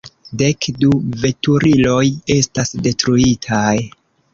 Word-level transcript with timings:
Dek 0.41 0.67
du 0.83 0.89
veturiloj 1.25 2.03
estas 2.39 2.77
detruitaj. 2.89 3.75